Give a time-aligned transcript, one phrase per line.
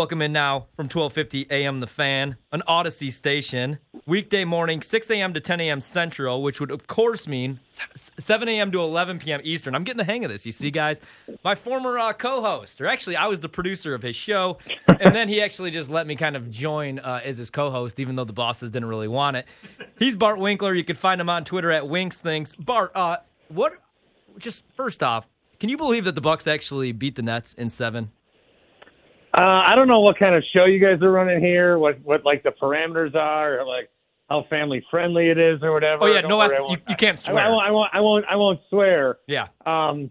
[0.00, 3.80] Welcome in now from 1250 AM The Fan, an Odyssey station.
[4.06, 5.34] Weekday morning, 6 a.m.
[5.34, 5.80] to 10 a.m.
[5.80, 7.58] Central, which would, of course, mean
[7.96, 8.70] 7 a.m.
[8.70, 9.40] to 11 p.m.
[9.42, 9.74] Eastern.
[9.74, 11.00] I'm getting the hang of this, you see, guys.
[11.42, 15.16] My former uh, co host, or actually, I was the producer of his show, and
[15.16, 18.14] then he actually just let me kind of join uh, as his co host, even
[18.14, 19.46] though the bosses didn't really want it.
[19.98, 20.74] He's Bart Winkler.
[20.74, 22.54] You can find him on Twitter at Winks Thinks.
[22.54, 23.16] Bart, uh,
[23.48, 23.72] what,
[24.38, 25.26] just first off,
[25.58, 28.12] can you believe that the Bucks actually beat the Nets in seven?
[29.34, 31.78] Uh, I don't know what kind of show you guys are running here.
[31.78, 33.90] What what like the parameters are, or like
[34.28, 36.04] how family friendly it is, or whatever.
[36.04, 37.44] Oh yeah, no, worry, I, I you, you can't I, swear.
[37.44, 37.94] I, won't, I won't.
[37.94, 38.24] I won't.
[38.30, 39.18] I won't swear.
[39.26, 39.48] yeah.
[39.66, 40.10] Um,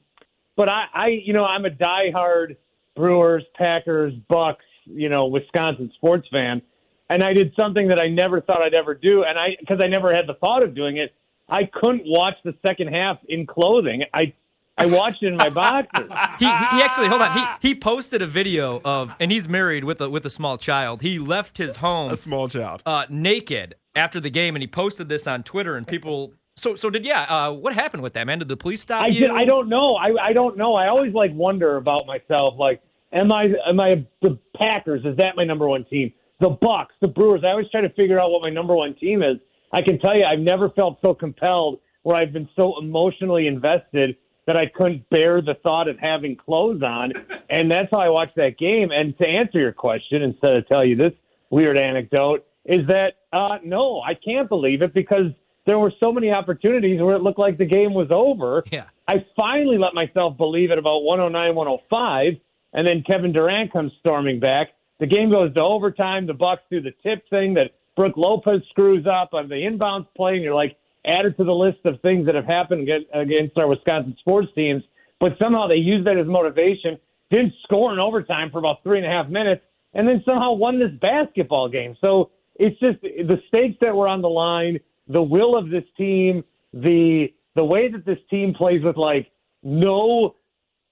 [0.56, 2.58] but I, I, you know, I'm a diehard
[2.96, 6.62] Brewers, Packers, Bucks, you know, Wisconsin sports fan,
[7.10, 9.88] and I did something that I never thought I'd ever do, and I because I
[9.88, 11.14] never had the thought of doing it.
[11.50, 14.04] I couldn't watch the second half in clothing.
[14.14, 14.34] I,
[14.78, 16.10] I watched it in my boxers.
[16.40, 17.36] He, he actually hold on.
[17.60, 21.02] He he posted a video of and he's married with a with a small child.
[21.02, 22.84] He left his home A small child.
[22.86, 26.90] uh, naked after the game and he posted this on Twitter and people so so
[26.90, 28.40] did yeah, uh, what happened with that man?
[28.40, 29.22] Did the police stop I you?
[29.22, 29.96] did, I don't know.
[29.96, 30.76] I I don't know.
[30.76, 32.54] I always like wonder about myself.
[32.60, 32.82] Like,
[33.14, 35.02] am I am I the Packers?
[35.06, 36.14] Is that my number one team?
[36.40, 37.42] The Bucks, the Brewers.
[37.44, 39.38] I always try to figure out what my number one team is.
[39.74, 44.16] I can tell you, I've never felt so compelled where I've been so emotionally invested
[44.48, 47.14] that I couldn't bear the thought of having clothes on,
[47.50, 48.90] and that's how I watched that game.
[48.92, 51.14] And to answer your question, instead of tell you this
[51.52, 55.32] weird anecdote, is that uh, no, I can't believe it because
[55.66, 58.64] there were so many opportunities where it looked like the game was over.
[58.72, 58.86] Yeah.
[59.08, 62.34] I finally let myself believe it about 109, 105,
[62.74, 64.70] and then Kevin Durant comes storming back.
[65.00, 66.26] The game goes to overtime.
[66.26, 70.36] The Bucks do the tip thing that Brooke Lopez screws up on the inbounds play,
[70.36, 70.78] and you're like
[71.08, 74.84] added to the list of things that have happened against- our Wisconsin sports teams.
[75.20, 77.00] But somehow they used that as motivation.
[77.30, 79.62] Didn't score in overtime for about three and a half minutes,
[79.94, 81.98] and then somehow won this basketball game.
[82.00, 86.44] So it's just the stakes that were on the line, the will of this team,
[86.74, 89.32] the the way that this team plays with like
[89.64, 90.36] no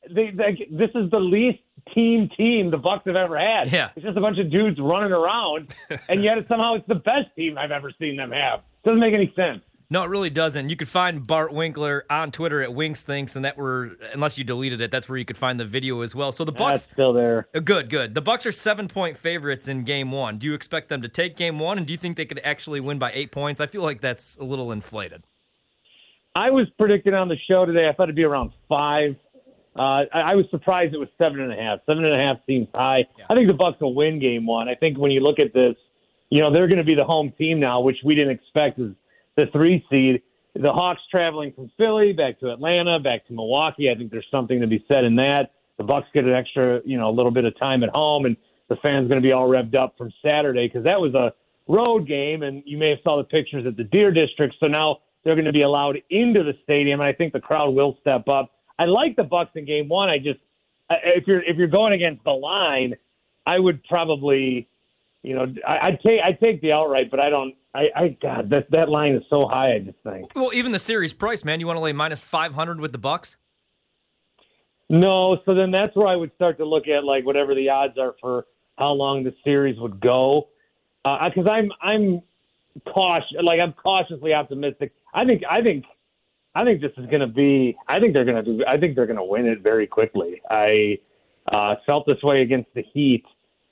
[0.09, 1.59] they, they this is the least
[1.93, 3.71] team team the Bucks have ever had.
[3.71, 3.89] Yeah.
[3.95, 5.73] It's just a bunch of dudes running around
[6.09, 8.61] and yet it's somehow it's the best team I've ever seen them have.
[8.83, 9.61] Doesn't make any sense.
[9.89, 10.69] No, it really doesn't.
[10.69, 14.43] You could find Bart Winkler on Twitter at Winks Thinks, and that were unless you
[14.43, 16.31] deleted it, that's where you could find the video as well.
[16.31, 17.47] So the Bucks That's still there.
[17.53, 18.15] Uh, Good, good.
[18.15, 20.39] The Bucks are seven point favorites in game one.
[20.39, 22.79] Do you expect them to take game one, and do you think they could actually
[22.79, 23.61] win by eight points?
[23.61, 25.23] I feel like that's a little inflated.
[26.35, 29.15] I was predicting on the show today I thought it'd be around five.
[29.77, 31.79] Uh, I, I was surprised it was seven and a half.
[31.85, 33.05] Seven and a half seems high.
[33.29, 34.67] I think the Bucks will win game one.
[34.67, 35.75] I think when you look at this,
[36.29, 38.91] you know they're going to be the home team now, which we didn't expect as
[39.35, 40.21] the three seed.
[40.55, 43.91] The Hawks traveling from Philly back to Atlanta, back to Milwaukee.
[43.91, 45.51] I think there's something to be said in that.
[45.77, 48.37] The Bucks get an extra, you know, a little bit of time at home, and
[48.69, 51.33] the fans going to be all revved up from Saturday because that was a
[51.67, 54.55] road game, and you may have saw the pictures at the Deer District.
[54.59, 57.73] So now they're going to be allowed into the stadium, and I think the crowd
[57.73, 58.51] will step up.
[58.79, 60.09] I like the Bucks in Game One.
[60.09, 60.39] I just
[60.89, 62.95] if you're if you're going against the line,
[63.45, 64.67] I would probably,
[65.23, 67.55] you know, I, I'd take I'd take the outright, but I don't.
[67.75, 69.73] I, I God, that that line is so high.
[69.75, 71.59] I just think Well, even the series price, man.
[71.59, 73.37] You want to lay minus five hundred with the Bucks?
[74.89, 75.37] no.
[75.45, 78.15] So then that's where I would start to look at like whatever the odds are
[78.21, 78.45] for
[78.77, 80.47] how long the series would go,
[81.03, 82.21] because I'm I'm
[82.87, 83.37] cautious.
[83.41, 84.93] Like I'm cautiously optimistic.
[85.13, 85.85] I think I think
[86.55, 87.75] I think this is going to be.
[87.87, 88.65] I think they're going to do.
[88.65, 90.41] I think they're going to win it very quickly.
[90.49, 90.99] I
[91.51, 93.25] uh, felt this way against the Heat,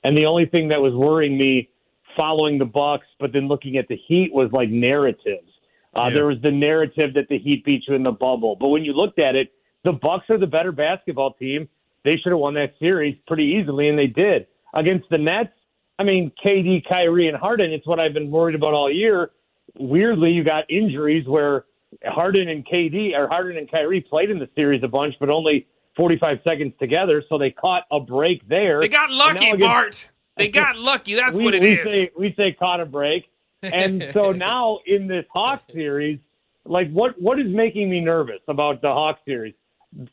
[0.04, 1.70] and the only thing that was worrying me
[2.16, 5.50] following the Bucks, but then looking at the Heat was like narratives.
[5.96, 6.10] Uh, Yeah.
[6.10, 8.92] There was the narrative that the Heat beat you in the bubble, but when you
[8.92, 9.52] looked at it,
[9.84, 11.68] the Bucks are the better basketball team.
[12.04, 15.52] They should have won that series pretty easily, and they did against the Nets.
[15.98, 17.72] I mean, KD, Kyrie, and Harden.
[17.72, 19.30] It's what I've been worried about all year.
[19.78, 21.64] Weirdly, you got injuries where
[22.04, 25.66] Harden and KD or Harden and Kyrie played in the series a bunch, but only
[25.96, 28.80] 45 seconds together, so they caught a break there.
[28.80, 30.10] They got lucky, against- Bart.
[30.36, 31.14] They got lucky.
[31.14, 31.86] That's we, what it we is.
[31.86, 33.30] Say, we say caught a break.
[33.62, 36.18] And so now in this Hawks series,
[36.64, 39.54] like what what is making me nervous about the Hawks series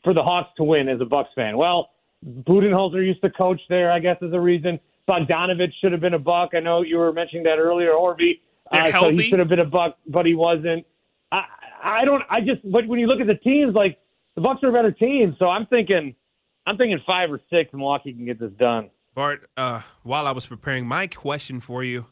[0.04, 1.56] for the Hawks to win as a Bucks fan?
[1.56, 1.90] Well,
[2.24, 4.78] Budenholzer used to coach there, I guess, is a reason.
[5.08, 6.50] Bogdanovich should have been a Buck.
[6.54, 8.40] I know you were mentioning that earlier, Orby.
[8.70, 10.86] Uh, so he should have been a Buck, but he wasn't.
[11.30, 11.44] I
[11.82, 12.22] I don't.
[12.30, 12.60] I just.
[12.70, 13.98] But when you look at the teams, like
[14.34, 15.36] the Bucks are a better team.
[15.38, 16.14] So I'm thinking,
[16.66, 17.72] I'm thinking five or six.
[17.72, 18.90] Milwaukee can get this done.
[19.14, 22.06] Bart, uh, while I was preparing my question for you,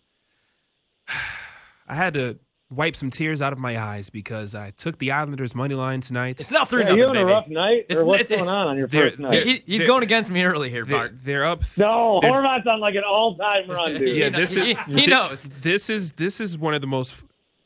[1.89, 2.39] I had to
[2.71, 6.41] wipe some tears out of my eyes because I took the Islanders money line tonight.
[6.41, 8.49] It's not three Yeah, you nothing, having a rough night, It's- or what's it- going
[8.49, 9.45] on on your They're- first night?
[9.45, 11.13] he- he's They're- going against me early here, They're, Bart.
[11.25, 11.65] they're up.
[11.77, 14.17] no, they're- Horvath's on like an all-time run, dude.
[14.17, 15.49] Yeah, He this is he- he knows.
[15.63, 17.17] This is this is one of the most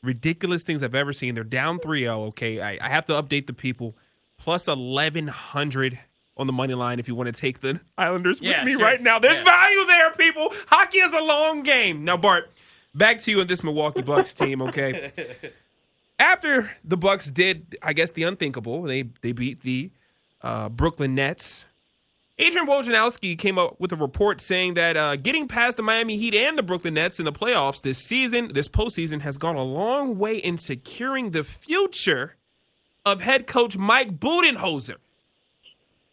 [0.01, 1.35] ridiculous things I've ever seen.
[1.35, 3.95] They're down 3-0, Okay, I, I have to update the people.
[4.37, 5.99] Plus eleven hundred
[6.37, 8.81] on the money line if you want to take the Islanders Yeah, with me sure.
[8.81, 9.19] right now.
[9.19, 9.43] There's Yeah.
[9.43, 10.53] value there, people.
[10.67, 12.03] Hockey is a long game.
[12.03, 12.51] Now, Bart,
[12.93, 14.61] back to you and this Milwaukee Bucks team.
[14.61, 15.11] Okay.
[16.17, 19.91] After the Bucks did, I guess, the unthinkable, they they beat the
[20.41, 21.65] uh, Brooklyn Nets.
[22.37, 26.35] Adrian Wojnarowski came up with a report saying that uh, getting past the Miami Heat
[26.35, 30.17] and the Brooklyn Nets in the playoffs this season, this postseason, has gone a long
[30.17, 32.35] way in securing the future
[33.05, 34.95] of head coach Mike Budenholzer.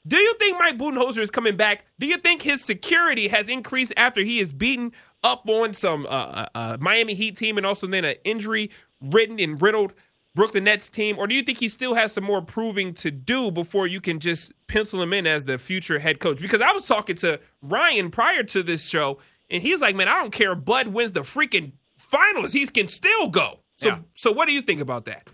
[0.07, 1.85] Do you think Mike Budenholzer is coming back?
[1.99, 6.09] Do you think his security has increased after he is beaten up on some uh,
[6.09, 9.93] uh, uh, Miami Heat team and also then an injury-ridden and riddled
[10.35, 11.19] Brooklyn Nets team?
[11.19, 14.19] Or do you think he still has some more proving to do before you can
[14.19, 16.41] just pencil him in as the future head coach?
[16.41, 19.19] Because I was talking to Ryan prior to this show,
[19.51, 20.53] and he's like, "Man, I don't care.
[20.53, 23.99] if Bud wins the freaking finals; he can still go." So, Yeah.
[24.15, 25.29] so what do you think about that?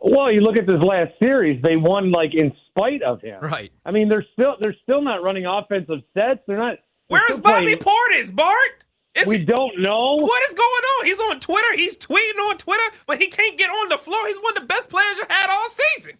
[0.00, 3.40] Well, you look at this last series; they won like in spite of him.
[3.42, 3.72] Right.
[3.84, 6.40] I mean, they're still they're still not running offensive sets.
[6.46, 6.78] They're not.
[7.08, 8.84] they're Where's Bobby playing- Portis, Bart?
[9.14, 10.16] Is We he- don't know.
[10.16, 10.60] What is going
[10.98, 11.06] on?
[11.06, 11.72] He's on Twitter.
[11.76, 14.26] He's tweeting on Twitter, but he can't get on the floor.
[14.26, 16.12] He's one of the best players you had all season.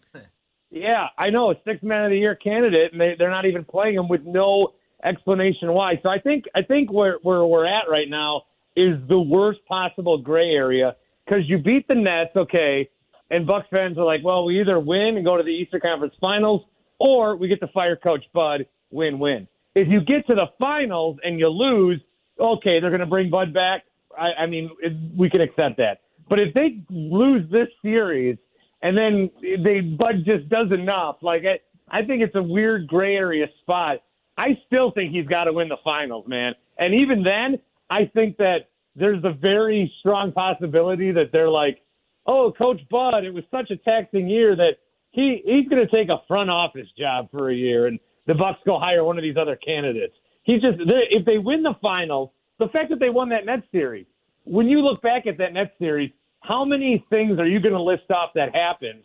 [0.71, 3.65] Yeah, I know a six man of the year candidate, and they they're not even
[3.65, 4.73] playing him with no
[5.03, 5.99] explanation why.
[6.03, 8.43] So I think I think where where we're at right now
[8.77, 12.89] is the worst possible gray area because you beat the Nets, okay,
[13.31, 16.13] and Bucks fans are like, well, we either win and go to the Eastern Conference
[16.21, 16.61] Finals,
[16.99, 19.47] or we get to fire Coach Bud, win win.
[19.73, 21.99] If you get to the finals and you lose,
[22.39, 23.83] okay, they're going to bring Bud back.
[24.17, 26.01] I, I mean, it, we can accept that.
[26.29, 28.37] But if they lose this series
[28.81, 29.29] and then
[29.63, 31.59] they Bud just does enough, like I,
[31.99, 33.97] I think it's a weird gray area spot.
[34.37, 36.53] I still think he's got to win the finals, man.
[36.77, 41.81] And even then, I think that there's a very strong possibility that they're like,
[42.25, 44.77] oh, Coach Bud, it was such a taxing year that
[45.11, 48.59] he he's going to take a front office job for a year, and the Bucks
[48.65, 50.13] go hire one of these other candidates.
[50.43, 52.29] He just if they win the finals,
[52.59, 54.05] the fact that they won that Nets series,
[54.43, 56.11] when you look back at that Nets series,
[56.41, 59.03] how many things are you going to list off that happened?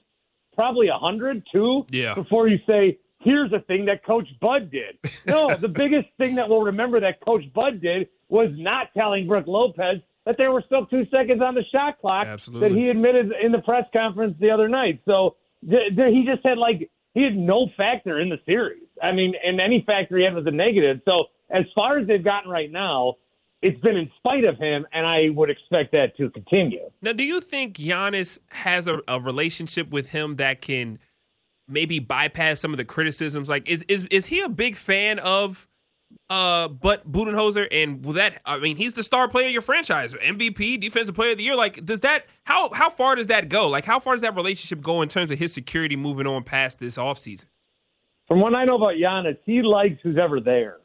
[0.54, 2.14] Probably a hundred, two, Yeah.
[2.14, 4.98] before you say, here's a thing that Coach Bud did.
[5.26, 9.46] No, the biggest thing that we'll remember that Coach Bud did was not telling Brooke
[9.46, 12.68] Lopez that there were still two seconds on the shot clock Absolutely.
[12.68, 15.00] that he admitted in the press conference the other night.
[15.06, 15.36] So
[15.68, 18.84] th- th- he just had like he had no factor in the series.
[19.02, 21.00] I mean, and any factor he had was a negative.
[21.04, 23.14] So as far as they've gotten right now,
[23.62, 26.90] it's been in spite of him, and I would expect that to continue.
[27.02, 30.98] Now, do you think Giannis has a, a relationship with him that can
[31.68, 33.48] maybe bypass some of the criticisms?
[33.48, 35.68] Like, is is is he a big fan of
[36.28, 40.12] uh but Budenholzer and will that I mean he's the star player of your franchise,
[40.14, 41.56] MVP, defensive player of the year.
[41.56, 43.68] Like, does that how how far does that go?
[43.68, 46.78] Like, how far does that relationship go in terms of his security moving on past
[46.78, 47.46] this offseason?
[48.28, 50.76] From what I know about Giannis, he likes who's ever there.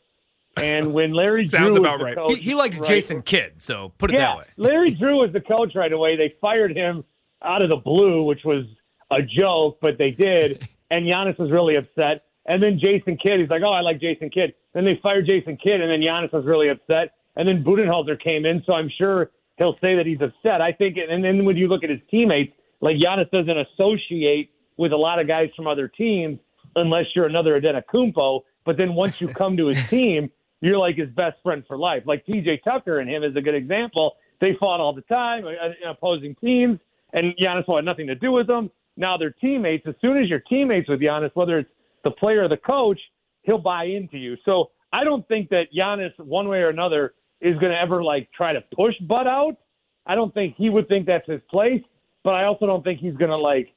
[0.58, 2.16] And when Larry Sounds Drew was about right.
[2.16, 4.46] coach, He, he likes right- Jason Kidd, so put it yeah, that way.
[4.58, 6.16] Larry Drew was the coach right away.
[6.16, 7.04] They fired him
[7.44, 8.66] out of the blue, which was
[9.12, 10.68] a joke, but they did.
[10.90, 12.24] And Giannis was really upset.
[12.48, 15.58] And then Jason Kidd, he's like, "Oh, I like Jason Kidd." Then they fired Jason
[15.58, 17.14] Kidd, and then Giannis was really upset.
[17.36, 20.62] And then Budenholzer came in, so I'm sure he'll say that he's upset.
[20.62, 24.92] I think, and then when you look at his teammates, like Giannis doesn't associate with
[24.92, 26.40] a lot of guys from other teams
[26.76, 28.42] unless you're another Antetokounmpo.
[28.66, 30.30] But then once you come to his team,
[30.62, 32.04] you're like his best friend for life.
[32.06, 34.16] Like PJ Tucker and him is a good example.
[34.42, 36.80] They fought all the time uh, in opposing teams,
[37.14, 38.70] and Giannis wanted nothing to do with them.
[38.98, 39.86] Now they're teammates.
[39.88, 41.70] As soon as you're teammates with Giannis, whether it's
[42.06, 43.00] the player the coach,
[43.42, 44.38] he'll buy into you.
[44.46, 48.30] So I don't think that Giannis, one way or another, is going to ever like
[48.32, 49.58] try to push Bud out.
[50.06, 51.82] I don't think he would think that's his place,
[52.24, 53.75] but I also don't think he's going to like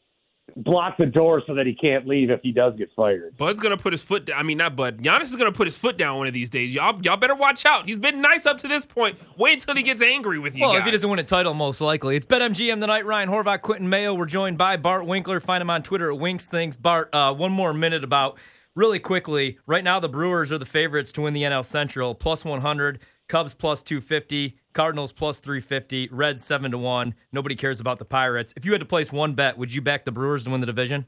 [0.57, 3.37] block the door so that he can't leave if he does get fired.
[3.37, 4.38] Bud's gonna put his foot down.
[4.38, 5.02] I mean, not Bud.
[5.02, 6.73] Giannis is gonna put his foot down one of these days.
[6.73, 7.87] Y'all, y'all better watch out.
[7.87, 9.19] He's been nice up to this point.
[9.37, 10.81] Wait until he gets angry with you Well, guys.
[10.81, 12.17] if he doesn't win a title, most likely.
[12.17, 13.07] It's BetMGM tonight.
[13.07, 14.14] Ryan Horvath, Quentin Mayo.
[14.14, 15.40] We're joined by Bart Winkler.
[15.40, 16.76] Find him on Twitter at Winks Thinks.
[16.76, 18.38] Bart, uh, one more minute about
[18.75, 19.59] really quickly.
[19.67, 23.00] Right now, the Brewers are the favorites to win the NL Central, plus 100.
[23.29, 24.59] Cubs plus 250.
[24.73, 26.09] Cardinals plus 350.
[26.11, 27.15] Reds 7 to 1.
[27.33, 28.55] Nobody cares about the Pirates.
[28.57, 30.67] If you had to place one bet, would you back the Brewers to win the
[30.67, 31.07] division?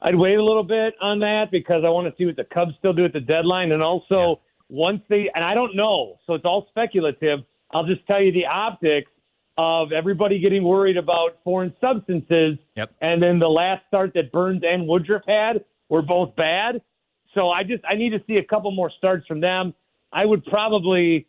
[0.00, 2.72] I'd wait a little bit on that because I want to see what the Cubs
[2.78, 6.44] still do at the deadline, and also once they and I don't know, so it's
[6.44, 7.40] all speculative.
[7.72, 9.10] I'll just tell you the optics
[9.56, 12.58] of everybody getting worried about foreign substances.
[12.76, 12.94] Yep.
[13.00, 16.80] And then the last start that Burns and Woodruff had were both bad.
[17.34, 19.74] So I just I need to see a couple more starts from them.
[20.12, 21.26] I would probably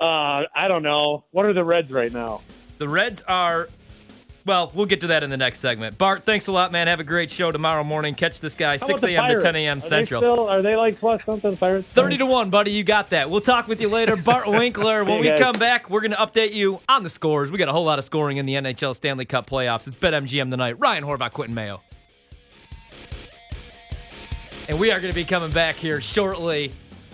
[0.00, 1.24] uh, I don't know.
[1.32, 2.40] What are the Reds right now?
[2.78, 3.68] The Reds are,
[4.46, 5.98] well, we'll get to that in the next segment.
[5.98, 6.86] Bart, thanks a lot, man.
[6.86, 8.14] Have a great show tomorrow morning.
[8.14, 9.28] Catch this guy How 6 a.m.
[9.28, 9.76] to 10 a.m.
[9.76, 10.22] Are they Central.
[10.22, 11.86] still- are they like plus something Pirates?
[11.92, 12.70] 30 to 1, buddy.
[12.70, 13.28] You got that.
[13.28, 14.16] We'll talk with you later.
[14.16, 15.04] Bart Winkler.
[15.04, 17.50] When Hey, we come back, we're going to update you on the scores.
[17.50, 19.86] We got a whole lot of scoring in the NHL Stanley Cup playoffs.
[19.86, 20.78] It's BetMGM tonight.
[20.78, 21.82] Ryan Horvath, Quentin Mayo.
[24.68, 26.72] And we are going to be coming back here shortly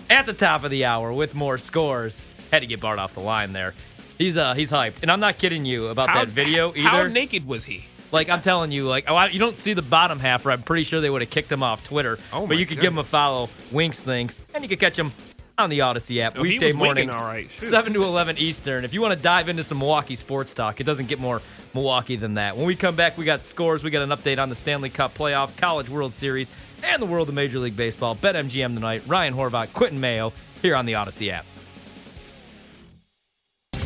[0.09, 2.21] at the top of the hour with more scores.
[2.51, 3.73] Had to get Bart off the line there.
[4.17, 4.93] He's uh he's hyped.
[5.01, 6.81] And I'm not kidding you about How- that video either.
[6.89, 7.85] How naked was he?
[8.11, 10.45] Like I'm telling you, like oh, I- you don't see the bottom half.
[10.45, 12.17] Where I'm pretty sure they would have kicked him off Twitter.
[12.31, 13.09] Oh, but my you could give him a goodness.
[13.11, 13.49] follow.
[13.71, 15.11] Winks thinks, and you could catch him
[15.57, 17.51] on the Odyssey app Oh, he weekday was mornings, all right.
[17.51, 18.85] Seven to eleven Eastern.
[18.85, 21.41] If you want to dive into some Milwaukee sports talk, it doesn't get more
[21.73, 22.55] Milwaukee than that.
[22.55, 23.83] When we come back, we got scores.
[23.83, 26.51] We got an update on the Stanley Cup playoffs, College World Series,
[26.83, 28.15] and the world of Major League Baseball.
[28.15, 29.01] BetMGM tonight.
[29.07, 31.45] Ryan Horvath, Quentin Mayo here on the Odyssey app.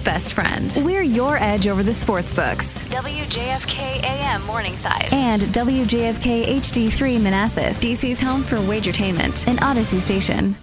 [0.03, 0.73] best friend.
[0.77, 2.83] We're your edge over the sports books.
[2.85, 5.09] WJFK AM Morningside.
[5.13, 10.55] And WJFK HD3 Manassas, DC's home for wagertainment, an Odyssey station.